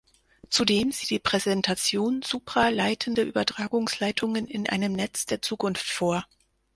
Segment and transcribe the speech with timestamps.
[0.49, 6.25] Zudem sieht die Präsentation supraleitende Übertragungsleitungen in einem Netz der Zukunft vor.